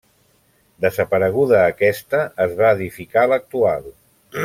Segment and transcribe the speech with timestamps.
[0.85, 3.91] Desapareguda aquesta es va edificar l'actual.